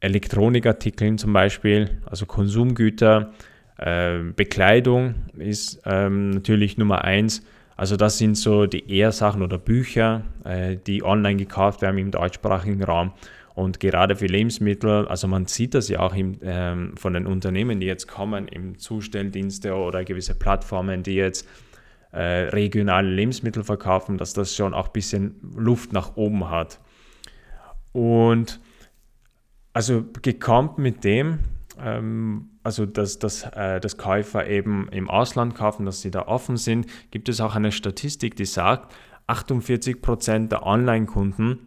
Elektronikartikeln 0.00 1.18
zum 1.18 1.32
Beispiel, 1.32 2.00
also 2.06 2.26
Konsumgüter, 2.26 3.32
äh, 3.78 4.18
Bekleidung 4.34 5.14
ist 5.36 5.82
ähm, 5.84 6.30
natürlich 6.30 6.78
Nummer 6.78 7.04
eins. 7.04 7.42
Also 7.76 7.96
das 7.96 8.18
sind 8.18 8.36
so 8.36 8.66
die 8.66 8.90
eher 8.90 9.12
Sachen 9.12 9.42
oder 9.42 9.58
Bücher, 9.58 10.22
äh, 10.44 10.76
die 10.76 11.02
online 11.02 11.36
gekauft 11.36 11.82
werden 11.82 11.98
im 11.98 12.10
deutschsprachigen 12.10 12.82
Raum. 12.82 13.12
Und 13.54 13.80
gerade 13.80 14.16
für 14.16 14.26
Lebensmittel, 14.26 15.08
also 15.08 15.28
man 15.28 15.46
sieht 15.46 15.74
das 15.74 15.88
ja 15.88 16.00
auch 16.00 16.14
im, 16.14 16.38
ähm, 16.42 16.94
von 16.96 17.14
den 17.14 17.26
Unternehmen, 17.26 17.80
die 17.80 17.86
jetzt 17.86 18.06
kommen, 18.06 18.48
im 18.48 18.78
Zustelldienste 18.78 19.74
oder 19.74 20.04
gewisse 20.04 20.34
Plattformen, 20.34 21.02
die 21.02 21.14
jetzt 21.14 21.48
äh, 22.12 22.48
regionale 22.50 23.08
Lebensmittel 23.08 23.64
verkaufen, 23.64 24.18
dass 24.18 24.34
das 24.34 24.54
schon 24.54 24.74
auch 24.74 24.88
ein 24.88 24.92
bisschen 24.92 25.36
Luft 25.56 25.92
nach 25.92 26.16
oben 26.16 26.50
hat. 26.50 26.80
Und 27.92 28.60
also 29.76 30.06
gekommen 30.22 30.70
mit 30.78 31.04
dem, 31.04 31.40
ähm, 31.78 32.48
also 32.62 32.86
dass, 32.86 33.18
dass, 33.18 33.42
äh, 33.42 33.78
dass 33.78 33.98
Käufer 33.98 34.46
eben 34.46 34.88
im 34.88 35.10
Ausland 35.10 35.54
kaufen, 35.54 35.84
dass 35.84 36.00
sie 36.00 36.10
da 36.10 36.22
offen 36.22 36.56
sind, 36.56 36.86
gibt 37.10 37.28
es 37.28 37.42
auch 37.42 37.54
eine 37.54 37.70
Statistik, 37.72 38.36
die 38.36 38.46
sagt, 38.46 38.94
48% 39.28 40.48
der 40.48 40.64
Online-Kunden 40.64 41.66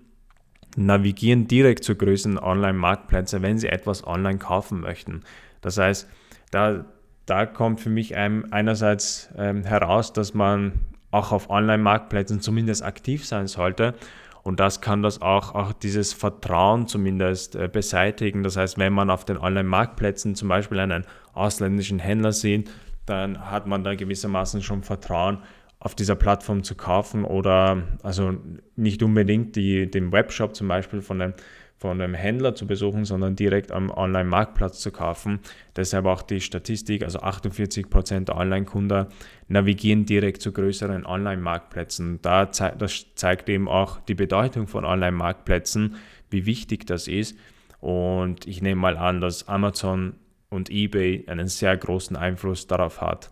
navigieren 0.76 1.48
direkt 1.48 1.84
zu 1.84 1.96
größeren 1.96 2.40
Online-Marktplätzen, 2.40 3.44
wenn 3.44 3.60
sie 3.60 3.68
etwas 3.68 4.08
online 4.08 4.40
kaufen 4.40 4.82
möchten. 4.82 5.22
Das 5.62 5.78
heißt, 5.78 6.10
da, 6.50 6.86
da 7.28 7.46
kommt 7.46 7.80
für 7.80 7.92
mich 7.92 8.18
einerseits 8.18 9.30
ähm, 9.38 9.66
heraus, 9.66 10.14
dass 10.14 10.34
man 10.34 10.72
auch 11.12 11.32
auf 11.32 11.52
Online-Marktplätzen 11.52 12.42
zumindest 12.42 12.84
aktiv 12.84 13.24
sein 13.28 13.46
sollte 13.46 13.94
und 14.44 14.60
das 14.60 14.82
kann 14.82 15.04
das 15.04 15.22
auch, 15.22 15.54
auch 15.56 15.74
dieses 15.74 16.14
Vertrauen 16.14 16.88
zumindest 16.88 17.56
äh, 17.56 17.70
beseitigen. 17.72 18.44
Das 18.44 18.58
heißt, 18.58 18.78
wenn 18.78 18.94
man 18.94 19.10
auf 19.10 19.26
den 19.26 19.38
Online-Marktplätzen 19.38 20.36
zum 20.36 20.48
Beispiel 20.50 20.80
einen 20.80 21.06
ausländischen 21.34 22.00
Händler 22.00 22.32
sieht, 22.32 22.70
dann 23.06 23.50
hat 23.52 23.68
man 23.68 23.84
da 23.84 23.96
gewissermaßen 23.96 24.62
schon 24.62 24.84
Vertrauen, 24.84 25.40
auf 25.80 25.96
dieser 25.96 26.16
Plattform 26.16 26.64
zu 26.64 26.76
kaufen 26.76 27.24
oder 27.24 27.84
also 28.04 28.36
nicht 28.76 29.02
unbedingt 29.02 29.56
die, 29.56 29.90
den 29.90 30.12
Webshop 30.12 30.56
zum 30.56 30.68
Beispiel 30.68 31.02
von 31.02 31.22
einem 31.22 31.34
von 31.80 32.02
einem 32.02 32.14
Händler 32.14 32.56
zu 32.56 32.68
besuchen, 32.68 33.06
sondern 33.06 33.38
direkt 33.38 33.72
am 33.72 33.90
Online-Marktplatz 33.90 34.82
zu 34.82 34.92
kaufen. 34.92 35.40
Deshalb 35.78 36.06
auch 36.06 36.22
die 36.22 36.42
Statistik, 36.42 37.04
also 37.04 37.20
48% 37.20 38.26
der 38.26 38.36
Online-Kunden 38.36 39.08
navigieren 39.48 40.06
direkt 40.06 40.42
zu 40.42 40.52
größeren 40.52 41.06
Online-Marktplätzen. 41.06 42.20
Da 42.22 42.46
das 42.46 43.06
zeigt 43.16 43.48
eben 43.48 43.70
auch 43.70 44.02
die 44.02 44.14
Bedeutung 44.14 44.68
von 44.68 44.84
Online-Marktplätzen, 44.84 45.96
wie 46.30 46.46
wichtig 46.46 46.86
das 46.86 47.08
ist. 47.08 47.38
Und 47.80 48.46
ich 48.46 48.62
nehme 48.62 48.82
mal 48.82 48.98
an, 48.98 49.22
dass 49.22 49.48
Amazon 49.48 50.16
und 50.50 50.70
eBay 50.70 51.24
einen 51.28 51.48
sehr 51.48 51.78
großen 51.78 52.18
Einfluss 52.18 52.68
darauf 52.68 53.00
hat. 53.00 53.32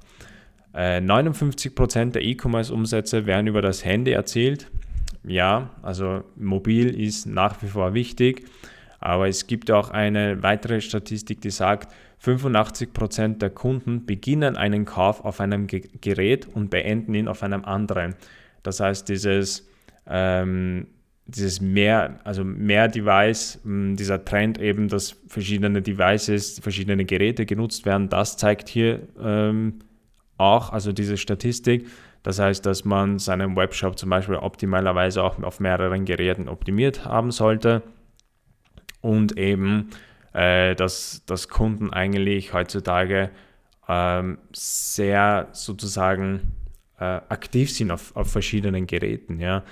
59% 0.73 1.99
äh, 1.99 2.11
der 2.11 2.23
E-Commerce-Umsätze 2.23 3.25
werden 3.25 3.47
über 3.47 3.61
das 3.61 3.83
Handy 3.83 4.11
erzielt 4.11 4.71
ja, 5.27 5.69
also 5.81 6.23
mobil 6.35 6.99
ist 6.99 7.25
nach 7.25 7.61
wie 7.61 7.67
vor 7.67 7.93
wichtig, 7.93 8.45
aber 8.99 9.27
es 9.27 9.47
gibt 9.47 9.71
auch 9.71 9.89
eine 9.89 10.41
weitere 10.43 10.81
Statistik, 10.81 11.41
die 11.41 11.51
sagt, 11.51 11.93
85% 12.23 13.37
der 13.37 13.51
Kunden 13.51 14.05
beginnen 14.05 14.57
einen 14.57 14.85
Kauf 14.85 15.23
auf 15.23 15.39
einem 15.39 15.67
Gerät 15.67 16.47
und 16.51 16.69
beenden 16.69 17.13
ihn 17.13 17.27
auf 17.27 17.43
einem 17.43 17.63
anderen. 17.63 18.15
Das 18.63 18.79
heißt, 18.79 19.07
dieses, 19.07 19.67
ähm, 20.07 20.87
dieses 21.27 21.61
mehr, 21.61 22.19
also 22.23 22.43
mehr 22.43 22.87
Device, 22.87 23.59
hm, 23.63 23.95
dieser 23.95 24.25
Trend 24.25 24.59
eben, 24.59 24.87
dass 24.87 25.15
verschiedene 25.27 25.81
Devices, 25.81 26.59
verschiedene 26.59 27.05
Geräte 27.05 27.45
genutzt 27.45 27.85
werden, 27.85 28.09
das 28.09 28.37
zeigt 28.37 28.67
hier 28.67 29.01
ähm, 29.21 29.79
auch, 30.37 30.71
also 30.71 30.91
diese 30.91 31.17
Statistik, 31.17 31.87
das 32.23 32.39
heißt, 32.39 32.65
dass 32.65 32.85
man 32.85 33.19
seinen 33.19 33.55
Webshop 33.55 33.97
zum 33.97 34.09
Beispiel 34.09 34.35
optimalerweise 34.35 35.23
auch 35.23 35.41
auf 35.41 35.59
mehreren 35.59 36.05
Geräten 36.05 36.49
optimiert 36.49 37.05
haben 37.05 37.31
sollte 37.31 37.83
und 39.01 39.37
eben, 39.37 39.89
äh, 40.33 40.75
dass, 40.75 41.23
dass 41.25 41.47
Kunden 41.47 41.93
eigentlich 41.93 42.53
heutzutage 42.53 43.29
ähm, 43.87 44.37
sehr 44.53 45.47
sozusagen 45.51 46.53
äh, 46.99 47.03
aktiv 47.03 47.71
sind 47.71 47.91
auf, 47.91 48.15
auf 48.15 48.31
verschiedenen 48.31 48.87
Geräten. 48.87 49.39
Ja. 49.39 49.63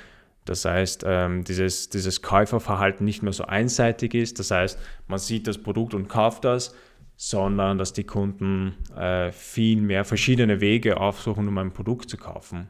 Das 0.45 0.63
heißt, 0.63 1.03
ähm, 1.07 1.43
dieses, 1.43 1.89
dieses 1.89 2.21
Käuferverhalten 2.21 3.03
nicht 3.03 3.23
mehr 3.23 3.33
so 3.33 3.45
einseitig 3.45 4.13
ist. 4.13 4.39
Das 4.39 4.51
heißt, 4.51 4.79
man 5.07 5.19
sieht 5.19 5.47
das 5.47 5.57
Produkt 5.57 5.93
und 5.95 6.07
kauft 6.07 6.45
das, 6.45 6.75
sondern 7.17 7.77
dass 7.77 7.93
die 7.93 8.03
Kunden 8.03 8.75
äh, 8.97 9.31
viel 9.31 9.81
mehr 9.81 10.03
verschiedene 10.03 10.61
Wege 10.61 10.97
aufsuchen, 10.97 11.47
um 11.47 11.57
ein 11.57 11.71
Produkt 11.71 12.09
zu 12.09 12.17
kaufen. 12.17 12.67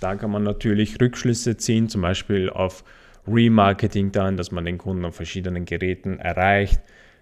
Da 0.00 0.16
kann 0.16 0.30
man 0.30 0.42
natürlich 0.42 1.00
Rückschlüsse 1.00 1.56
ziehen, 1.56 1.88
zum 1.88 2.02
Beispiel 2.02 2.50
auf 2.50 2.84
Remarketing 3.26 4.12
dann, 4.12 4.36
dass 4.36 4.52
man 4.52 4.64
den 4.64 4.78
Kunden 4.78 5.04
auf 5.04 5.16
verschiedenen 5.16 5.64
Geräten 5.64 6.18
erreicht, 6.18 6.80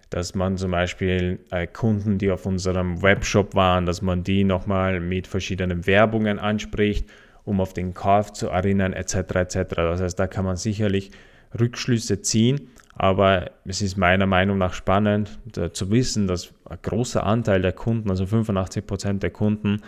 dass 0.09 0.35
man 0.35 0.57
zum 0.57 0.71
Beispiel 0.71 1.39
äh, 1.49 1.65
Kunden, 1.65 2.17
die 2.17 2.29
auf 2.29 2.45
unserem 2.45 3.01
Webshop 3.01 3.55
waren, 3.55 3.85
dass 3.85 4.01
man 4.01 4.23
die 4.23 4.43
nochmal 4.43 4.99
mit 4.99 5.27
verschiedenen 5.27 5.87
Werbungen 5.87 6.39
anspricht, 6.39 7.09
um 7.45 7.61
auf 7.61 7.73
den 7.73 7.93
Kauf 7.93 8.33
zu 8.33 8.47
erinnern, 8.47 8.93
etc. 8.93 9.15
etc. 9.15 9.55
Das 9.75 10.01
heißt, 10.01 10.19
da 10.19 10.27
kann 10.27 10.45
man 10.45 10.57
sicherlich 10.57 11.11
Rückschlüsse 11.59 12.21
ziehen. 12.21 12.69
Aber 12.95 13.51
es 13.65 13.81
ist 13.81 13.97
meiner 13.97 14.27
Meinung 14.27 14.57
nach 14.57 14.73
spannend 14.73 15.39
zu 15.73 15.89
wissen, 15.89 16.27
dass 16.27 16.53
ein 16.69 16.77
großer 16.81 17.25
Anteil 17.25 17.61
der 17.61 17.73
Kunden, 17.73 18.09
also 18.09 18.25
85 18.25 18.85
Prozent 18.85 19.23
der 19.23 19.31
Kunden, 19.31 19.81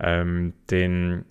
ähm, 0.00 0.54
den 0.70 1.24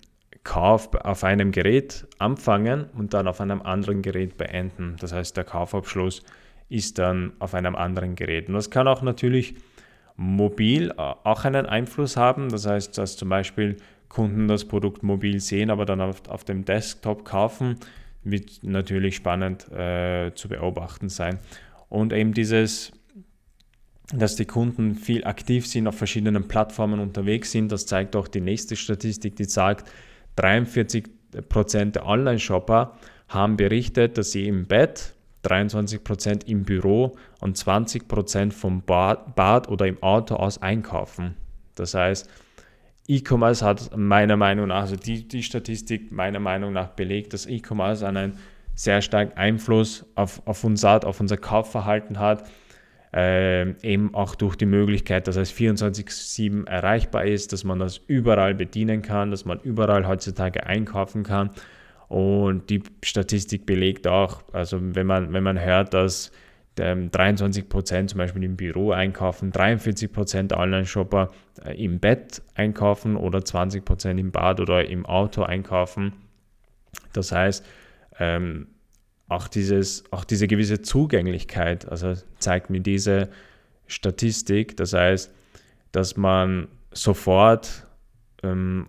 Kauf 0.44 0.94
auf 0.94 1.24
einem 1.24 1.52
Gerät 1.52 2.06
anfangen 2.18 2.86
und 2.96 3.12
dann 3.12 3.28
auf 3.28 3.40
einem 3.40 3.60
anderen 3.60 4.00
Gerät 4.00 4.38
beenden. 4.38 4.96
Das 4.98 5.12
heißt, 5.12 5.36
der 5.36 5.44
Kaufabschluss 5.44 6.22
ist 6.70 6.98
dann 6.98 7.32
auf 7.38 7.54
einem 7.54 7.76
anderen 7.76 8.14
Gerät. 8.14 8.48
Und 8.48 8.54
das 8.54 8.70
kann 8.70 8.88
auch 8.88 9.02
natürlich 9.02 9.56
mobil 10.16 10.90
äh, 10.90 10.94
auch 10.96 11.44
einen 11.44 11.66
Einfluss 11.66 12.16
haben. 12.16 12.48
Das 12.48 12.66
heißt, 12.66 12.96
dass 12.96 13.16
zum 13.16 13.28
Beispiel 13.28 13.76
Kunden 14.08 14.48
das 14.48 14.64
Produkt 14.64 15.02
mobil 15.02 15.40
sehen, 15.40 15.70
aber 15.70 15.84
dann 15.84 16.00
auf, 16.00 16.26
auf 16.28 16.44
dem 16.44 16.64
Desktop 16.64 17.24
kaufen 17.24 17.78
wird 18.30 18.62
natürlich 18.62 19.16
spannend 19.16 19.70
äh, 19.72 20.32
zu 20.34 20.48
beobachten 20.48 21.08
sein. 21.08 21.38
Und 21.88 22.12
eben 22.12 22.34
dieses, 22.34 22.92
dass 24.12 24.36
die 24.36 24.44
Kunden 24.44 24.94
viel 24.94 25.24
aktiv 25.24 25.66
sind, 25.66 25.86
auf 25.86 25.96
verschiedenen 25.96 26.48
Plattformen 26.48 27.00
unterwegs 27.00 27.50
sind, 27.52 27.72
das 27.72 27.86
zeigt 27.86 28.16
auch 28.16 28.28
die 28.28 28.40
nächste 28.40 28.76
Statistik, 28.76 29.36
die 29.36 29.44
sagt, 29.44 29.90
43% 30.36 31.92
der 31.92 32.06
Online-Shopper 32.06 32.96
haben 33.28 33.56
berichtet, 33.56 34.18
dass 34.18 34.32
sie 34.32 34.46
im 34.46 34.66
Bett, 34.66 35.14
23% 35.44 36.46
im 36.46 36.64
Büro 36.64 37.16
und 37.40 37.56
20% 37.56 38.52
vom 38.52 38.82
Bad 38.82 39.68
oder 39.68 39.86
im 39.86 40.02
Auto 40.02 40.34
aus 40.34 40.60
einkaufen. 40.60 41.36
Das 41.74 41.94
heißt, 41.94 42.28
E-Commerce 43.08 43.64
hat 43.64 43.96
meiner 43.96 44.36
Meinung 44.36 44.68
nach, 44.68 44.82
also 44.82 44.96
die, 44.96 45.26
die 45.26 45.42
Statistik 45.42 46.12
meiner 46.12 46.40
Meinung 46.40 46.74
nach 46.74 46.88
belegt, 46.88 47.32
dass 47.32 47.46
E-Commerce 47.46 48.06
einen 48.06 48.34
sehr 48.74 49.00
starken 49.02 49.36
Einfluss 49.36 50.06
auf, 50.14 50.42
auf 50.46 50.62
uns 50.62 50.84
hat, 50.84 51.04
auf 51.04 51.18
unser 51.18 51.38
Kaufverhalten 51.38 52.18
hat. 52.18 52.48
Äh, 53.10 53.70
eben 53.80 54.14
auch 54.14 54.34
durch 54.34 54.54
die 54.56 54.66
Möglichkeit, 54.66 55.26
dass 55.26 55.36
es 55.36 55.50
24-7 55.50 56.66
erreichbar 56.66 57.24
ist, 57.24 57.54
dass 57.54 57.64
man 57.64 57.78
das 57.78 57.96
überall 58.06 58.54
bedienen 58.54 59.00
kann, 59.00 59.30
dass 59.30 59.46
man 59.46 59.58
überall 59.60 60.06
heutzutage 60.06 60.66
einkaufen 60.66 61.22
kann. 61.22 61.50
Und 62.08 62.68
die 62.68 62.82
Statistik 63.02 63.64
belegt 63.64 64.06
auch, 64.06 64.42
also 64.52 64.78
wenn 64.80 65.06
man, 65.06 65.32
wenn 65.32 65.42
man 65.42 65.58
hört, 65.58 65.94
dass 65.94 66.30
23% 66.78 68.06
zum 68.08 68.18
Beispiel 68.18 68.44
im 68.44 68.56
Büro 68.56 68.92
einkaufen, 68.92 69.52
43% 69.52 70.54
Online-Shopper 70.54 71.30
äh, 71.64 71.82
im 71.82 71.98
Bett 72.00 72.42
einkaufen 72.54 73.16
oder 73.16 73.40
20% 73.40 74.18
im 74.18 74.30
Bad 74.30 74.60
oder 74.60 74.88
im 74.88 75.06
Auto 75.06 75.42
einkaufen. 75.42 76.12
Das 77.12 77.32
heißt, 77.32 77.64
ähm, 78.18 78.68
auch, 79.28 79.48
dieses, 79.48 80.04
auch 80.12 80.24
diese 80.24 80.46
gewisse 80.46 80.82
Zugänglichkeit, 80.82 81.88
also 81.88 82.14
zeigt 82.38 82.70
mir 82.70 82.80
diese 82.80 83.28
Statistik, 83.86 84.76
das 84.76 84.92
heißt, 84.92 85.32
dass 85.92 86.16
man 86.16 86.68
sofort 86.92 87.86
ähm, 88.42 88.88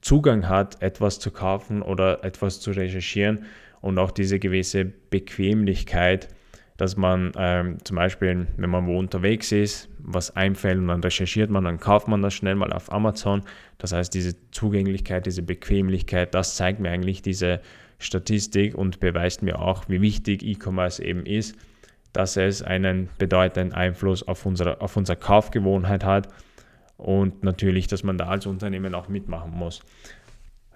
Zugang 0.00 0.48
hat, 0.48 0.82
etwas 0.82 1.18
zu 1.18 1.30
kaufen 1.30 1.80
oder 1.80 2.24
etwas 2.24 2.60
zu 2.60 2.72
recherchieren 2.72 3.46
und 3.80 3.98
auch 3.98 4.10
diese 4.10 4.38
gewisse 4.38 4.84
Bequemlichkeit, 4.84 6.28
dass 6.76 6.96
man 6.96 7.32
ähm, 7.36 7.78
zum 7.84 7.96
Beispiel, 7.96 8.48
wenn 8.56 8.70
man 8.70 8.86
wo 8.86 8.98
unterwegs 8.98 9.52
ist, 9.52 9.88
was 9.98 10.34
einfällt 10.34 10.78
und 10.78 10.88
dann 10.88 11.02
recherchiert 11.02 11.50
man, 11.50 11.64
dann 11.64 11.78
kauft 11.78 12.08
man 12.08 12.20
das 12.20 12.34
schnell 12.34 12.56
mal 12.56 12.72
auf 12.72 12.92
Amazon. 12.92 13.42
Das 13.78 13.92
heißt, 13.92 14.12
diese 14.12 14.34
Zugänglichkeit, 14.50 15.26
diese 15.26 15.42
Bequemlichkeit, 15.42 16.34
das 16.34 16.56
zeigt 16.56 16.80
mir 16.80 16.90
eigentlich 16.90 17.22
diese 17.22 17.60
Statistik 17.98 18.74
und 18.74 18.98
beweist 18.98 19.42
mir 19.42 19.60
auch, 19.60 19.88
wie 19.88 20.00
wichtig 20.00 20.42
E-Commerce 20.42 21.02
eben 21.02 21.24
ist, 21.24 21.56
dass 22.12 22.36
es 22.36 22.62
einen 22.62 23.08
bedeutenden 23.18 23.72
Einfluss 23.72 24.26
auf 24.26 24.44
unsere, 24.44 24.80
auf 24.80 24.96
unsere 24.96 25.16
Kaufgewohnheit 25.16 26.04
hat 26.04 26.28
und 26.96 27.44
natürlich, 27.44 27.86
dass 27.86 28.02
man 28.02 28.18
da 28.18 28.26
als 28.26 28.46
Unternehmen 28.46 28.94
auch 28.94 29.08
mitmachen 29.08 29.52
muss. 29.52 29.80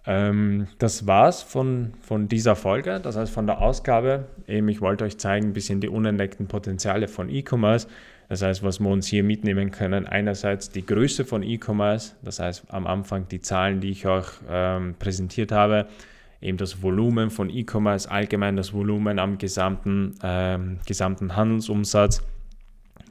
Ähm, 0.09 0.69
das 0.79 1.07
war's 1.07 1.43
von, 1.43 1.93
von 2.01 2.29
dieser 2.29 2.57
Folge, 2.57 2.99
das 2.99 3.19
heißt 3.19 3.31
von 3.31 3.47
der 3.47 3.61
Ausgabe. 3.61 4.25
Eben, 4.47 4.67
ich 4.71 4.81
wollte 4.81 5.05
euch 5.05 5.19
zeigen, 5.19 5.49
ein 5.49 5.53
bisschen 5.53 5.83
die 5.83 5.91
unentdeckten 5.91 6.47
Potenziale 6.47 7.09
von 7.09 7.29
E-Commerce. 7.29 7.87
Das 8.31 8.41
heißt, 8.41 8.63
was 8.63 8.81
wir 8.81 8.89
uns 8.89 9.07
hier 9.07 9.23
mitnehmen 9.23 9.71
können, 9.71 10.07
einerseits 10.07 10.71
die 10.71 10.85
Größe 10.85 11.27
von 11.27 11.43
E-Commerce, 11.43 12.15
das 12.23 12.41
heißt 12.41 12.65
am 12.69 12.87
Anfang 12.87 13.29
die 13.29 13.43
Zahlen, 13.43 13.81
die 13.81 13.91
ich 13.91 14.07
euch 14.07 14.29
ähm, 14.49 14.95
präsentiert 14.99 15.53
habe, 15.53 15.89
eben 16.41 16.57
das 16.57 16.83
Volumen 16.83 17.29
von 17.29 17.51
E-Commerce, 17.51 18.11
allgemein 18.11 18.57
das 18.57 18.73
Volumen 18.73 19.19
am 19.19 19.37
gesamten, 19.37 20.15
ähm, 20.23 20.79
gesamten 20.87 21.37
Handelsumsatz, 21.37 22.23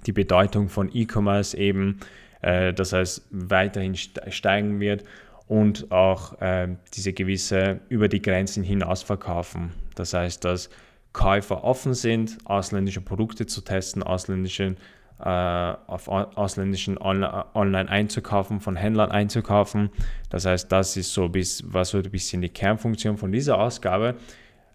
die 0.08 0.14
Bedeutung 0.14 0.68
von 0.68 0.90
E-Commerce 0.92 1.56
eben, 1.56 2.00
äh, 2.42 2.74
das 2.74 2.92
heißt 2.94 3.28
weiterhin 3.30 3.94
steigen 3.96 4.80
wird 4.80 5.04
und 5.48 5.92
auch 5.92 6.40
äh, 6.42 6.68
diese 6.94 7.14
gewisse 7.14 7.80
über 7.90 8.08
die 8.08 8.22
Grenzen 8.22 8.64
hinaus 8.64 9.04
verkaufen. 9.04 9.72
Das 9.96 10.14
heißt, 10.14 10.44
dass 10.44 10.70
Käufer 11.14 11.64
offen 11.64 11.94
sind, 11.94 12.38
ausländische 12.46 13.02
Produkte 13.02 13.46
zu 13.46 13.62
testen, 13.62 14.04
ausländische, 14.04 14.76
äh, 15.20 15.30
auf 15.30 16.08
ausländischen 16.08 16.98
Online, 16.98 17.46
Online 17.56 17.90
einzukaufen, 17.90 18.60
von 18.60 18.76
Händlern 18.76 19.12
einzukaufen. 19.12 19.90
Das 20.30 20.46
heißt, 20.46 20.72
das 20.72 20.96
ist 20.98 21.14
so 21.14 21.30
bis, 21.30 21.64
was 21.66 21.90
so 21.90 21.98
ein 21.98 22.12
bisschen 22.12 22.42
die 22.42 22.50
Kernfunktion 22.50 23.18
von 23.18 23.32
dieser 23.32 23.58
Ausgabe. 23.58 24.16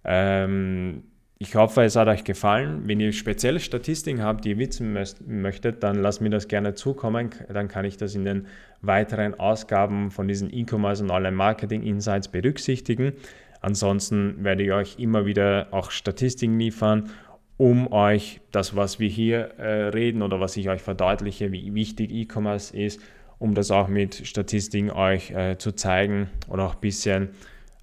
Ähm, 0.05 1.05
ich 1.43 1.57
hoffe, 1.57 1.83
es 1.83 1.97
hat 1.97 2.07
euch 2.07 2.23
gefallen. 2.23 2.83
Wenn 2.87 3.01
ihr 3.01 3.13
spezielle 3.13 3.59
Statistiken 3.59 4.23
habt, 4.23 4.45
die 4.45 4.51
ihr 4.51 4.59
wissen 4.59 4.97
möchtet, 5.27 5.83
dann 5.83 5.97
lasst 5.97 6.21
mir 6.21 6.31
das 6.31 6.47
gerne 6.47 6.75
zukommen. 6.75 7.31
Dann 7.53 7.67
kann 7.67 7.85
ich 7.85 7.97
das 7.97 8.15
in 8.15 8.25
den 8.25 8.47
weiteren 8.81 9.35
Ausgaben 9.35 10.13
von 10.13 10.29
diesen 10.29 10.55
E-Commerce 10.55 11.03
und 11.03 11.11
Online-Marketing-Insights 11.11 12.29
berücksichtigen. 12.29 13.15
Ansonsten 13.61 14.45
werde 14.45 14.63
ich 14.63 14.71
euch 14.71 14.99
immer 15.01 15.27
wieder 15.27 15.67
auch 15.73 15.91
Statistiken 15.91 16.61
liefern, 16.61 17.11
um 17.57 17.93
euch 17.93 18.41
das, 18.53 18.77
was 18.77 19.01
wir 19.01 19.09
hier 19.09 19.59
äh, 19.59 19.89
reden 19.89 20.23
oder 20.23 20.39
was 20.39 20.57
ich 20.57 20.69
euch 20.69 20.81
verdeutliche, 20.81 21.51
wie 21.51 21.75
wichtig 21.75 22.13
E-Commerce 22.13 22.77
ist, 22.77 23.01
um 23.41 23.55
das 23.55 23.73
auch 23.73 23.89
mit 23.89 24.29
Statistiken 24.29 24.93
euch 24.93 25.33
äh, 25.33 25.59
zu 25.59 25.73
zeigen 25.73 26.29
oder 26.49 26.67
auch 26.67 26.75
ein 26.75 26.81
bisschen 26.81 27.31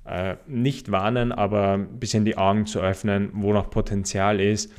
äh, 0.05 0.35
nicht 0.47 0.91
warnen, 0.91 1.31
aber 1.31 1.73
ein 1.73 1.99
bisschen 1.99 2.25
die 2.25 2.37
Augen 2.37 2.65
zu 2.65 2.79
öffnen, 2.79 3.29
wo 3.33 3.53
noch 3.53 3.69
Potenzial 3.69 4.39
ist, 4.39 4.71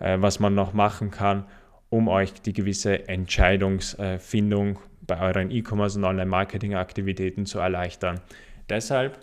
äh, 0.00 0.18
was 0.20 0.40
man 0.40 0.54
noch 0.54 0.72
machen 0.72 1.10
kann, 1.10 1.44
um 1.90 2.08
euch 2.08 2.32
die 2.42 2.52
gewisse 2.52 3.08
Entscheidungsfindung 3.08 4.78
bei 5.06 5.20
euren 5.20 5.50
E-Commerce 5.50 5.98
und 5.98 6.04
Online-Marketing-Aktivitäten 6.04 7.46
zu 7.46 7.58
erleichtern. 7.58 8.20
Deshalb 8.68 9.18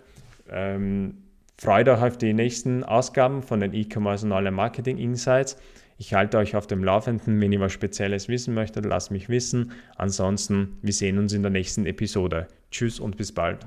ähm, 0.50 1.18
freut 1.58 1.88
euch 1.88 2.02
auf 2.02 2.18
die 2.18 2.32
nächsten 2.32 2.84
Ausgaben 2.84 3.42
von 3.42 3.60
den 3.60 3.74
E-Commerce 3.74 4.24
und 4.24 4.32
Online-Marketing-Insights. 4.32 5.56
Ich 5.98 6.14
halte 6.14 6.38
euch 6.38 6.56
auf 6.56 6.66
dem 6.66 6.82
Laufenden. 6.82 7.40
Wenn 7.40 7.52
ihr 7.52 7.60
was 7.60 7.72
Spezielles 7.72 8.28
wissen 8.28 8.54
möchtet, 8.54 8.84
lasst 8.84 9.10
mich 9.10 9.28
wissen. 9.28 9.72
Ansonsten, 9.96 10.78
wir 10.82 10.92
sehen 10.92 11.18
uns 11.18 11.32
in 11.32 11.42
der 11.42 11.50
nächsten 11.50 11.86
Episode. 11.86 12.48
Tschüss 12.70 12.98
und 12.98 13.16
bis 13.16 13.32
bald. 13.32 13.66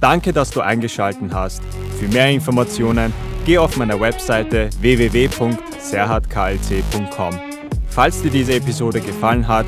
Danke, 0.00 0.32
dass 0.32 0.50
du 0.50 0.62
eingeschaltet 0.62 1.32
hast. 1.32 1.62
Für 1.98 2.08
mehr 2.08 2.30
Informationen 2.30 3.12
geh 3.44 3.58
auf 3.58 3.76
meiner 3.76 4.00
Webseite 4.00 4.70
www.serhatklc.com. 4.80 7.34
Falls 7.88 8.22
dir 8.22 8.30
diese 8.30 8.54
Episode 8.54 9.00
gefallen 9.00 9.46
hat, 9.46 9.66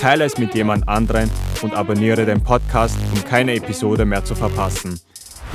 teile 0.00 0.24
es 0.24 0.38
mit 0.38 0.54
jemand 0.54 0.88
anderen 0.88 1.30
und 1.62 1.74
abonniere 1.74 2.24
den 2.24 2.42
Podcast, 2.42 2.98
um 3.14 3.22
keine 3.24 3.54
Episode 3.54 4.04
mehr 4.04 4.24
zu 4.24 4.34
verpassen. 4.34 4.98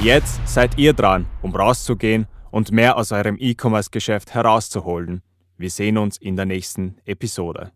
Jetzt 0.02 0.40
seid 0.46 0.78
ihr 0.78 0.94
dran, 0.94 1.26
um 1.42 1.56
rauszugehen 1.56 2.28
und 2.52 2.72
mehr 2.72 2.98
aus 2.98 3.12
eurem 3.12 3.38
E-Commerce-Geschäft 3.40 4.34
herauszuholen. 4.34 5.22
Wir 5.58 5.70
sehen 5.70 5.98
uns 5.98 6.18
in 6.18 6.36
der 6.36 6.46
nächsten 6.46 6.98
Episode. 7.06 7.72